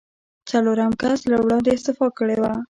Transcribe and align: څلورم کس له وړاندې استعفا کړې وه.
څلورم 0.49 0.91
کس 1.01 1.19
له 1.31 1.37
وړاندې 1.43 1.69
استعفا 1.73 2.07
کړې 2.17 2.37
وه. 2.41 2.51